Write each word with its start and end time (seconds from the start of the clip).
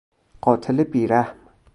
قاتل 0.41 0.83
بیرحم 0.83 1.35